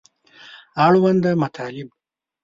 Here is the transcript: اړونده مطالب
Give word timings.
اړونده 0.85 1.31
مطالب 1.41 1.89